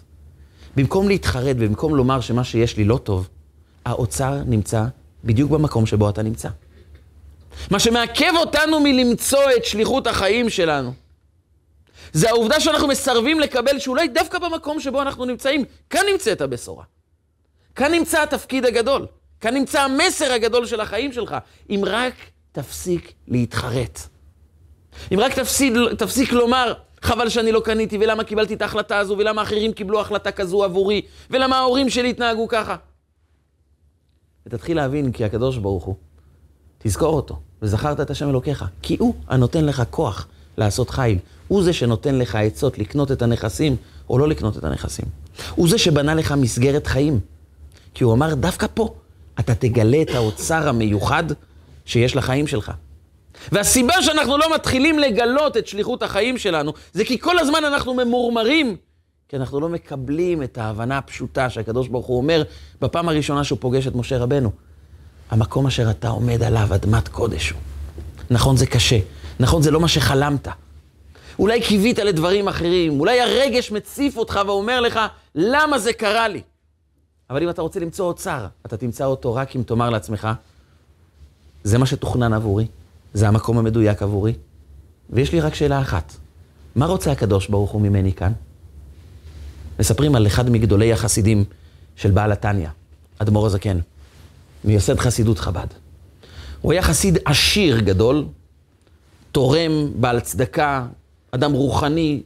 [0.75, 3.29] במקום להתחרט ובמקום לומר שמה שיש לי לא טוב,
[3.86, 4.84] האוצר נמצא
[5.23, 6.49] בדיוק במקום שבו אתה נמצא.
[7.71, 10.93] מה שמעכב אותנו מלמצוא את שליחות החיים שלנו,
[12.13, 16.84] זה העובדה שאנחנו מסרבים לקבל שאולי דווקא במקום שבו אנחנו נמצאים, כאן נמצאת הבשורה.
[17.76, 19.08] כאן נמצא התפקיד הגדול.
[19.42, 21.36] כאן נמצא המסר הגדול של החיים שלך.
[21.70, 22.14] אם רק
[22.52, 24.00] תפסיק להתחרט.
[25.14, 29.42] אם רק תפסיק, תפסיק לומר, חבל שאני לא קניתי, ולמה קיבלתי את ההחלטה הזו, ולמה
[29.42, 32.76] אחרים קיבלו החלטה כזו עבורי, ולמה ההורים שלי התנהגו ככה.
[34.46, 35.96] ותתחיל להבין כי הקדוש ברוך הוא,
[36.78, 41.18] תזכור אותו, וזכרת את השם אלוקיך, כי הוא הנותן לך כוח לעשות חיל.
[41.48, 43.76] הוא זה שנותן לך עצות לקנות את הנכסים
[44.10, 45.06] או לא לקנות את הנכסים.
[45.56, 47.20] הוא זה שבנה לך מסגרת חיים.
[47.93, 48.93] כי הוא אמר, דווקא פה
[49.39, 51.23] אתה תגלה את האוצר המיוחד
[51.86, 52.71] שיש לחיים שלך.
[53.51, 58.75] והסיבה שאנחנו לא מתחילים לגלות את שליחות החיים שלנו, זה כי כל הזמן אנחנו ממורמרים
[59.34, 62.43] כי אנחנו לא מקבלים את ההבנה הפשוטה שהקדוש ברוך הוא אומר
[62.82, 64.51] בפעם הראשונה שהוא פוגש את משה רבנו.
[65.32, 67.60] המקום אשר אתה עומד עליו, אדמת קודש הוא.
[68.29, 68.99] נכון, זה קשה.
[69.39, 70.47] נכון, זה לא מה שחלמת.
[71.39, 74.99] אולי קיווית לדברים אחרים, אולי הרגש מציף אותך ואומר לך,
[75.36, 76.41] למה זה קרה לי?
[77.30, 80.28] אבל אם אתה רוצה למצוא אוצר, אתה תמצא אותו רק אם תאמר לעצמך,
[81.64, 82.68] זה מה שתוכנן עבורי,
[83.14, 84.34] זה המקום המדויק עבורי,
[85.10, 86.14] ויש לי רק שאלה אחת,
[86.76, 88.32] מה רוצה הקדוש ברוך הוא ממני כאן?
[89.80, 91.46] מספרים על אחד מגדולי החסידים
[91.96, 92.70] של בעל התניא,
[93.20, 93.80] אדמו"ר הזקן,
[94.64, 95.68] מייסד חסידות חב"ד.
[96.62, 98.26] הוא היה חסיד עשיר גדול,
[99.32, 100.86] תורם, בעל צדקה,
[101.32, 102.24] אדם רוחני,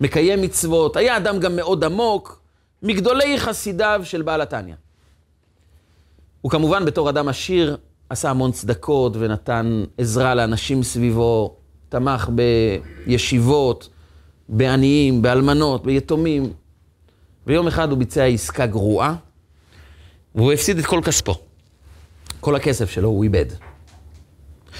[0.00, 2.39] מקיים מצוות, היה אדם גם מאוד עמוק,
[2.82, 4.74] מגדולי חסידיו של בעל התניא.
[6.40, 7.76] הוא כמובן בתור אדם עשיר
[8.08, 11.56] עשה המון צדקות ונתן עזרה לאנשים סביבו,
[11.88, 12.30] תמך
[13.06, 13.88] בישיבות,
[14.48, 16.52] בעניים, באלמנות, ביתומים.
[17.46, 19.14] ויום אחד הוא ביצע עסקה גרועה,
[20.34, 21.34] והוא הפסיד את כל כספו.
[22.40, 23.46] כל הכסף שלו הוא איבד.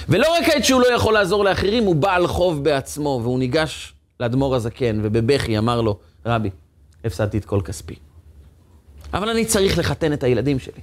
[0.09, 4.55] ולא רק את שהוא לא יכול לעזור לאחרים, הוא בעל חוב בעצמו, והוא ניגש לאדמו"ר
[4.55, 6.51] הזקן, ובבכי אמר לו, רבי,
[7.05, 7.95] הפסדתי את כל כספי.
[9.15, 10.81] אבל אני צריך לחתן את הילדים שלי.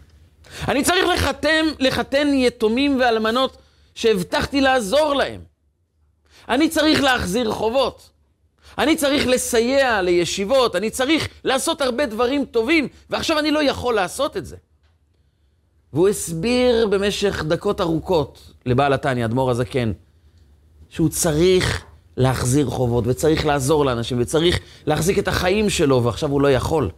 [0.67, 3.57] אני צריך לחתן, לחתן יתומים ואלמנות
[3.95, 5.41] שהבטחתי לעזור להם.
[6.49, 8.09] אני צריך להחזיר חובות.
[8.77, 14.37] אני צריך לסייע לישיבות, אני צריך לעשות הרבה דברים טובים, ועכשיו אני לא יכול לעשות
[14.37, 14.55] את זה.
[15.93, 19.91] והוא הסביר במשך דקות ארוכות לבעל התניא, אדמו"ר הזקן,
[20.89, 21.85] שהוא צריך
[22.17, 26.89] להחזיר חובות, וצריך לעזור לאנשים, וצריך להחזיק את החיים שלו, ועכשיו הוא לא יכול.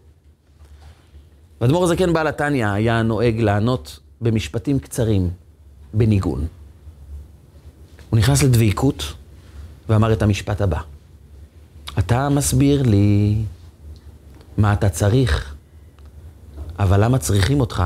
[1.61, 5.29] ואדמו"ר הזקן בעל התניא היה נוהג לענות במשפטים קצרים,
[5.93, 6.47] בניגון.
[8.09, 9.13] הוא נכנס לדביקות
[9.89, 10.79] ואמר את המשפט הבא:
[11.99, 13.35] אתה מסביר לי
[14.57, 15.55] מה אתה צריך,
[16.79, 17.83] אבל למה צריכים אותך?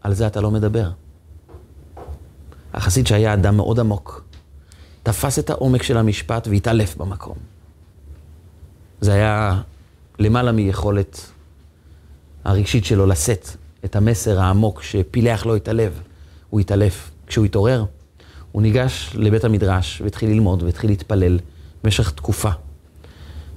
[0.00, 0.90] על זה אתה לא מדבר.
[2.74, 4.23] החסיד שהיה אדם מאוד עמוק,
[5.04, 7.36] תפס את העומק של המשפט והתעלף במקום.
[9.00, 9.60] זה היה
[10.18, 11.30] למעלה מיכולת
[12.44, 13.48] הרגשית שלו לשאת
[13.84, 16.00] את המסר העמוק שפילח לו את הלב.
[16.50, 17.10] הוא התעלף.
[17.26, 17.84] כשהוא התעורר,
[18.52, 21.38] הוא ניגש לבית המדרש והתחיל ללמוד והתחיל להתפלל
[21.84, 22.50] במשך תקופה.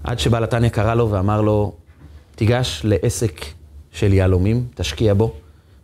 [0.03, 1.73] עד שבעל התניא קרא לו ואמר לו,
[2.35, 3.45] תיגש לעסק
[3.91, 5.33] של יהלומים, תשקיע בו,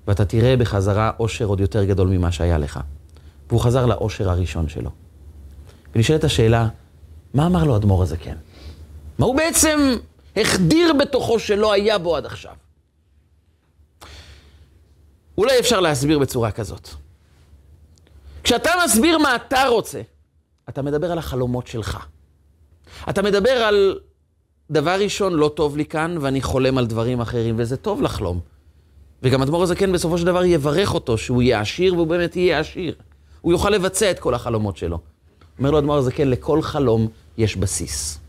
[0.08, 2.80] ואתה תראה בחזרה עושר עוד יותר גדול ממה שהיה לך.
[3.50, 5.03] והוא חזר לעושר הראשון שלו.
[5.96, 6.68] ונשאלת השאלה,
[7.34, 8.36] מה אמר לו אדמו"ר הזקן?
[9.20, 9.96] מה הוא בעצם
[10.38, 12.54] החדיר בתוכו שלא היה בו עד עכשיו?
[15.38, 16.90] אולי אפשר להסביר בצורה כזאת.
[18.44, 20.02] כשאתה מסביר מה אתה רוצה,
[20.70, 22.06] אתה מדבר על החלומות שלך.
[23.10, 24.00] אתה מדבר על
[24.72, 28.40] דבר ראשון, לא טוב לי כאן, ואני חולם על דברים אחרים, וזה טוב לחלום.
[29.24, 32.96] וגם אדמו"ר הזקן בסופו של דבר יברך אותו שהוא יהיה עשיר, והוא באמת יהיה עשיר.
[33.42, 35.00] הוא יוכל לבצע את כל החלומות שלו.
[35.60, 38.20] אומר לו אדמו"ר הזקן, לכל חלום יש בסיס.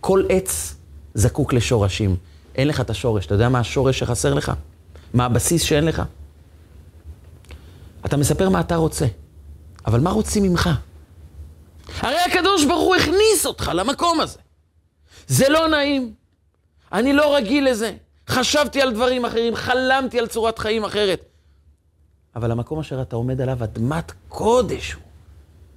[0.00, 0.74] כל עץ
[1.14, 2.16] זקוק לשורשים.
[2.54, 3.26] אין לך את השורש.
[3.26, 4.52] אתה יודע מה השורש שחסר לך?
[5.14, 6.02] מה הבסיס שאין לך?
[8.04, 9.06] אתה מספר מה אתה רוצה,
[9.86, 10.70] אבל מה רוצים ממך?
[11.98, 14.38] הרי הקדוש ברוך הוא הכניס אותך למקום הזה.
[15.26, 16.14] זה לא נעים.
[16.92, 17.92] אני לא רגיל לזה.
[18.28, 21.24] חשבתי על דברים אחרים, חלמתי על צורת חיים אחרת.
[22.36, 25.02] אבל המקום אשר אתה עומד עליו, אדמת קודש הוא.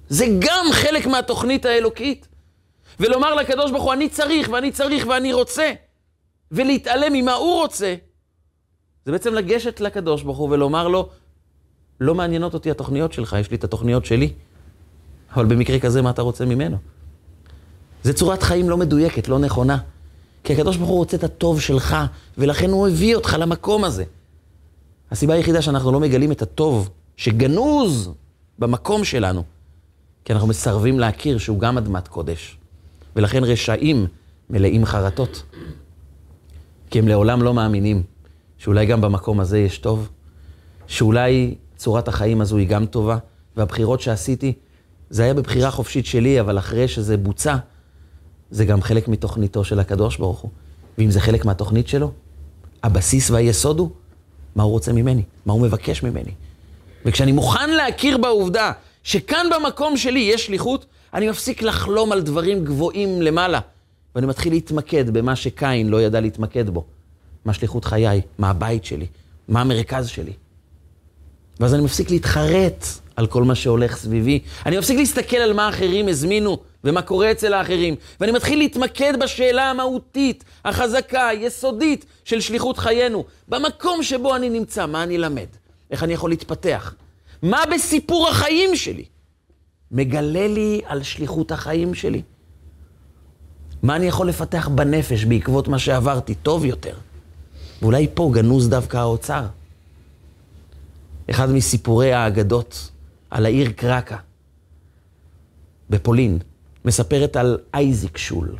[0.08, 2.28] זה גם חלק מהתוכנית האלוקית.
[3.00, 5.72] ולומר לקדוש ברוך הוא, אני צריך ואני צריך ואני רוצה,
[6.52, 7.94] ולהתעלם ממה הוא רוצה,
[9.04, 11.08] זה בעצם לגשת לקדוש ברוך הוא ולומר לו,
[12.00, 14.32] לא מעניינות אותי התוכניות שלך, יש לי את התוכניות שלי.
[15.34, 16.76] אבל במקרה כזה, מה אתה רוצה ממנו?
[18.02, 19.78] זה צורת חיים לא מדויקת, לא נכונה.
[20.44, 21.96] כי הקדוש ברוך הוא רוצה את הטוב שלך,
[22.38, 24.04] ולכן הוא הביא אותך למקום הזה.
[25.10, 28.10] הסיבה היחידה שאנחנו לא מגלים את הטוב שגנוז
[28.58, 29.44] במקום שלנו,
[30.24, 32.58] כי אנחנו מסרבים להכיר שהוא גם אדמת קודש.
[33.16, 34.06] ולכן רשעים
[34.50, 35.42] מלאים חרטות.
[36.90, 38.02] כי הם לעולם לא מאמינים
[38.58, 40.08] שאולי גם במקום הזה יש טוב,
[40.86, 43.18] שאולי צורת החיים הזו היא גם טובה,
[43.56, 44.52] והבחירות שעשיתי,
[45.10, 47.56] זה היה בבחירה חופשית שלי, אבל אחרי שזה בוצע,
[48.50, 50.50] זה גם חלק מתוכניתו של הקדוש ברוך הוא.
[50.98, 52.12] ואם זה חלק מהתוכנית שלו,
[52.82, 53.90] הבסיס והיסוד הוא
[54.56, 56.30] מה הוא רוצה ממני, מה הוא מבקש ממני.
[57.04, 58.72] וכשאני מוכן להכיר בעובדה
[59.04, 63.60] שכאן במקום שלי יש שליחות, אני מפסיק לחלום על דברים גבוהים למעלה,
[64.14, 66.84] ואני מתחיל להתמקד במה שקין לא ידע להתמקד בו.
[67.44, 69.06] מה שליחות חיי, מה הבית שלי,
[69.48, 70.32] מה המרכז שלי.
[71.60, 72.86] ואז אני מפסיק להתחרט
[73.16, 74.40] על כל מה שהולך סביבי.
[74.66, 79.70] אני מפסיק להסתכל על מה אחרים הזמינו ומה קורה אצל האחרים, ואני מתחיל להתמקד בשאלה
[79.70, 83.24] המהותית, החזקה, היסודית של שליחות חיינו.
[83.48, 85.46] במקום שבו אני נמצא, מה אני למד?
[85.90, 86.94] איך אני יכול להתפתח?
[87.44, 89.04] מה בסיפור החיים שלי?
[89.90, 92.22] מגלה לי על שליחות החיים שלי.
[93.82, 96.94] מה אני יכול לפתח בנפש בעקבות מה שעברתי טוב יותר?
[97.82, 99.46] ואולי פה גנוז דווקא האוצר.
[101.30, 102.90] אחד מסיפורי האגדות
[103.30, 104.16] על העיר קרקה
[105.90, 106.38] בפולין,
[106.84, 108.56] מספרת על אייזיק שול.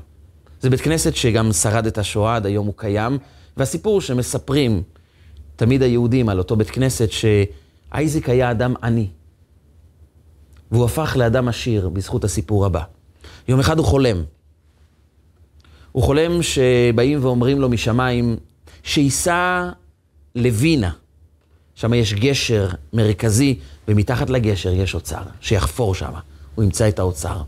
[0.61, 3.19] זה בית כנסת שגם שרד את השואה, עד היום הוא קיים,
[3.57, 4.83] והסיפור שמספרים
[5.57, 7.11] תמיד היהודים על אותו בית כנסת,
[7.95, 9.07] שאייזיק היה אדם עני,
[10.71, 12.83] והוא הפך לאדם עשיר בזכות הסיפור הבא.
[13.49, 14.25] יום אחד הוא חולם.
[15.93, 18.37] הוא חולם שבאים ואומרים לו משמיים,
[18.83, 19.71] שייסע
[20.35, 20.91] לווינה.
[21.75, 26.13] שם יש גשר מרכזי, ומתחת לגשר יש אוצר, שיחפור שם,
[26.55, 27.43] הוא ימצא את האוצר.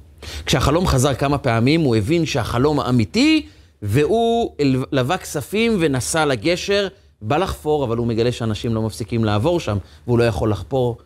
[0.46, 3.46] כשהחלום חזר כמה פעמים, הוא הבין שהחלום אמיתי,
[3.82, 4.54] והוא
[4.92, 6.88] לווה כספים ונסע לגשר,
[7.22, 10.98] בא לחפור, אבל הוא מגלה שאנשים לא מפסיקים לעבור שם, והוא לא יכול לחפור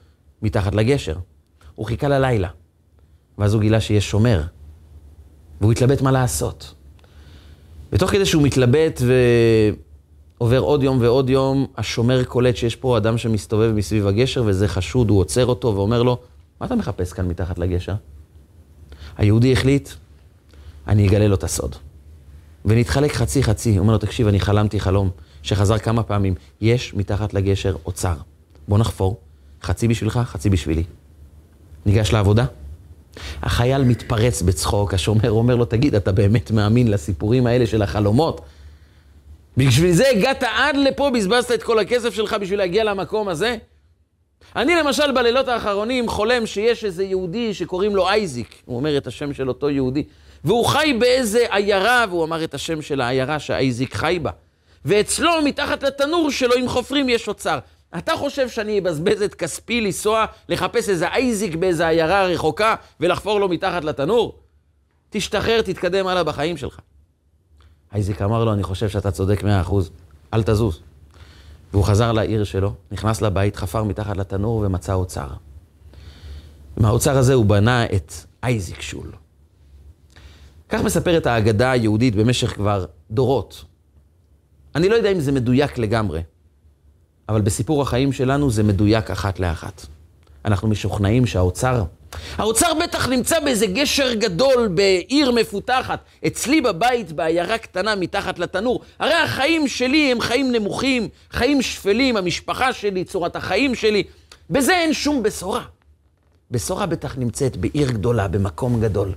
[0.42, 1.16] מתחת לגשר.
[1.75, 2.49] הוא חיכה ללילה,
[3.38, 4.42] ואז הוא גילה שיש שומר,
[5.61, 6.75] והוא התלבט מה לעשות.
[7.92, 9.01] ותוך כדי שהוא מתלבט
[10.40, 15.11] ועובר עוד יום ועוד יום, השומר קולט שיש פה אדם שמסתובב מסביב הגשר, וזה חשוד,
[15.11, 16.18] הוא עוצר אותו ואומר לו,
[16.61, 17.94] מה אתה מחפש כאן מתחת לגשר?
[19.16, 19.88] היהודי החליט,
[20.88, 21.77] אני אגלה לו את הסוד.
[22.64, 25.11] ונתחלק חצי חצי, הוא אומר לו, תקשיב, אני חלמתי חלום,
[25.42, 28.14] שחזר כמה פעמים, יש מתחת לגשר אוצר.
[28.68, 29.20] בוא נחפור,
[29.62, 30.85] חצי בשבילך, חצי בשבילי.
[31.87, 32.44] ניגש לעבודה,
[33.42, 38.40] החייל מתפרץ בצחוק, השומר אומר לו, תגיד, אתה באמת מאמין לסיפורים האלה של החלומות?
[39.57, 43.57] בשביל זה הגעת עד לפה, בזבזת את כל הכסף שלך בשביל להגיע למקום הזה?
[44.57, 49.35] אני למשל בלילות האחרונים חולם שיש איזה יהודי שקוראים לו אייזיק, הוא אומר את השם
[49.35, 50.05] של אותו יהודי,
[50.44, 54.31] והוא חי באיזה עיירה, והוא אמר את השם של העיירה שאייזיק חי בה.
[54.85, 57.59] ואצלו, מתחת לתנור שלו, עם חופרים יש אוצר.
[57.99, 63.49] אתה חושב שאני אבזבז את כספי לנסוע, לחפש איזה אייזיק באיזה עיירה רחוקה ולחפור לו
[63.49, 64.38] מתחת לתנור?
[65.11, 66.81] תשתחרר, תתקדם הלאה בחיים שלך.
[67.95, 69.90] אייזיק אמר לו, אני חושב שאתה צודק מאה אחוז,
[70.35, 70.81] אל תזוז.
[71.73, 75.29] והוא חזר לעיר שלו, נכנס לבית, חפר מתחת לתנור ומצא אוצר.
[76.77, 78.12] מהאוצר הזה הוא בנה את
[78.43, 79.12] אייזיק שול.
[80.69, 83.64] כך מספרת האגדה היהודית במשך כבר דורות.
[84.74, 86.22] אני לא יודע אם זה מדויק לגמרי,
[87.28, 89.87] אבל בסיפור החיים שלנו זה מדויק אחת לאחת.
[90.44, 91.85] אנחנו משוכנעים שהאוצר,
[92.37, 98.80] האוצר בטח נמצא באיזה גשר גדול בעיר מפותחת, אצלי בבית בעיירה קטנה מתחת לתנור.
[98.98, 104.02] הרי החיים שלי הם חיים נמוכים, חיים שפלים, המשפחה שלי, צורת החיים שלי.
[104.50, 105.64] בזה אין שום בשורה.
[106.50, 109.12] בשורה בטח נמצאת בעיר גדולה, במקום גדול.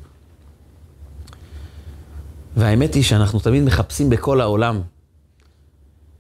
[2.57, 4.81] והאמת היא שאנחנו תמיד מחפשים בכל העולם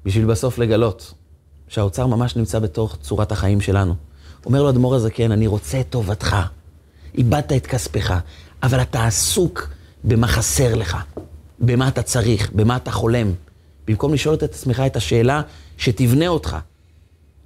[0.05, 1.13] בשביל בסוף לגלות
[1.67, 3.95] שהאוצר ממש נמצא בתוך צורת החיים שלנו.
[4.45, 6.35] אומר לו אדמו"ר הזקן, אני רוצה את טובתך.
[7.17, 8.13] איבדת את כספך,
[8.63, 9.69] אבל אתה עסוק
[10.03, 10.97] במה חסר לך,
[11.59, 13.31] במה אתה צריך, במה אתה חולם.
[13.87, 15.41] במקום לשאול את עצמך את השאלה
[15.77, 16.57] שתבנה אותך,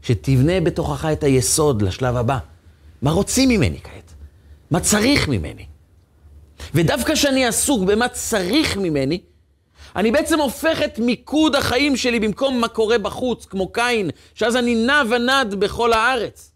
[0.02, 2.38] שתבנה בתוכך את היסוד לשלב הבא.
[3.02, 4.13] מה רוצים ממני כעת?
[4.72, 5.65] מה צריך ממני?
[6.74, 9.20] ודווקא כשאני עסוק במה צריך ממני,
[9.98, 14.76] אני בעצם הופך את מיקוד החיים שלי במקום מה קורה בחוץ, כמו קין, שאז אני
[14.76, 16.52] נע ונד בכל הארץ.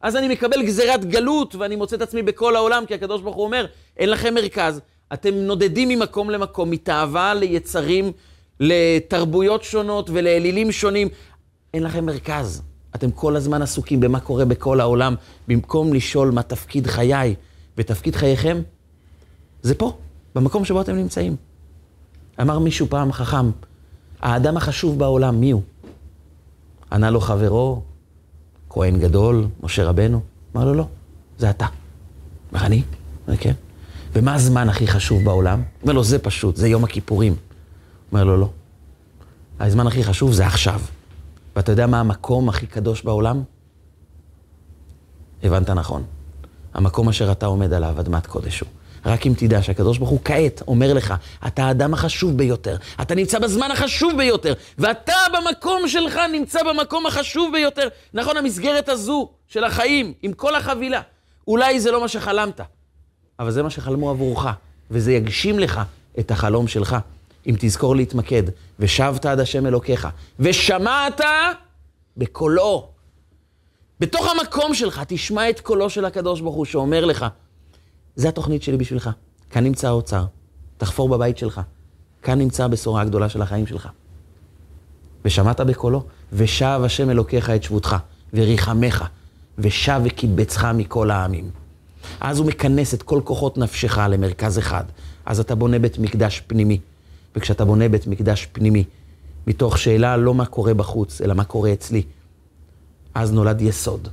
[0.00, 3.44] אז אני מקבל גזירת גלות ואני מוצא את עצמי בכל העולם, כי הקדוש ברוך הוא
[3.44, 4.80] אומר, אין לכם מרכז.
[5.12, 8.12] אתם נודדים ממקום למקום, מתאווה ליצרים,
[8.60, 11.08] לתרבויות שונות ולאלילים שונים.
[11.74, 12.62] אין לכם מרכז.
[12.94, 15.14] אתם כל הזמן עסוקים במה קורה בכל העולם,
[15.48, 17.34] במקום לשאול מה תפקיד חיי.
[17.78, 18.62] ותפקיד חייכם
[19.62, 19.98] זה פה,
[20.34, 21.51] במקום שבו אתם נמצאים.
[22.40, 23.50] אמר מישהו פעם חכם,
[24.20, 25.62] האדם החשוב בעולם, מי הוא?
[26.92, 27.82] ענה לו חברו,
[28.70, 30.20] כהן גדול, משה רבנו.
[30.56, 30.86] אמר לו, לא,
[31.38, 31.66] זה אתה.
[32.52, 32.82] אמר, אני?
[33.28, 33.52] אמר, כן.
[34.12, 35.62] ומה הזמן הכי חשוב בעולם?
[35.82, 37.36] אומר לו, זה פשוט, זה יום הכיפורים.
[38.12, 38.50] אומר לו, לא.
[39.60, 40.80] הזמן הכי חשוב זה עכשיו.
[41.56, 43.42] ואתה יודע מה המקום הכי קדוש בעולם?
[45.42, 46.02] הבנת נכון.
[46.74, 48.68] המקום אשר אתה עומד עליו, אדמת קודש הוא.
[49.06, 51.14] רק אם תדע שהקדוש ברוך הוא כעת אומר לך,
[51.46, 57.52] אתה האדם החשוב ביותר, אתה נמצא בזמן החשוב ביותר, ואתה במקום שלך נמצא במקום החשוב
[57.52, 57.88] ביותר.
[58.14, 61.00] נכון, המסגרת הזו של החיים, עם כל החבילה,
[61.48, 62.60] אולי זה לא מה שחלמת,
[63.38, 64.46] אבל זה מה שחלמו עבורך,
[64.90, 65.80] וזה יגשים לך
[66.18, 66.96] את החלום שלך,
[67.46, 68.42] אם תזכור להתמקד,
[68.78, 70.08] ושבת עד השם אלוקיך,
[70.40, 71.20] ושמעת
[72.16, 72.88] בקולו.
[74.00, 77.26] בתוך המקום שלך תשמע את קולו של הקדוש ברוך הוא שאומר לך,
[78.16, 79.10] זה התוכנית שלי בשבילך.
[79.50, 80.24] כאן נמצא האוצר,
[80.78, 81.60] תחפור בבית שלך.
[82.22, 83.88] כאן נמצא הבשורה הגדולה של החיים שלך.
[85.24, 87.96] ושמעת בקולו, ושב השם אלוקיך את שבותך,
[88.34, 89.04] וריחמך,
[89.58, 91.50] ושב וקיבצך מכל העמים.
[92.20, 94.84] אז הוא מכנס את כל כוחות נפשך למרכז אחד.
[95.26, 96.80] אז אתה בונה בית מקדש פנימי.
[97.36, 98.84] וכשאתה בונה בית מקדש פנימי,
[99.46, 102.02] מתוך שאלה לא מה קורה בחוץ, אלא מה קורה אצלי,
[103.14, 104.08] אז נולד יסוד.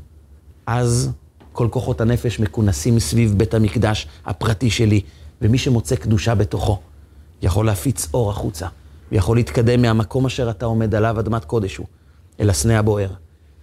[0.67, 1.11] אז
[1.59, 5.01] כל כוחות הנפש מכונסים סביב בית המקדש הפרטי שלי,
[5.41, 6.79] ומי שמוצא קדושה בתוכו,
[7.41, 8.67] יכול להפיץ אור החוצה,
[9.11, 11.87] ויכול להתקדם מהמקום אשר אתה עומד עליו, אדמת קודש הוא,
[12.39, 13.09] אל הסנה הבוער,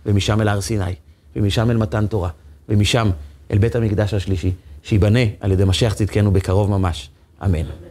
[0.07, 0.95] ומשם אל הר סיני,
[1.37, 2.31] ומשם אל מתן תורה,
[2.69, 3.11] ומשם
[3.51, 7.11] אל בית המקדש השלישי, שייבנה על ידי משיח צדקנו בקרוב ממש.
[7.45, 7.86] אמן.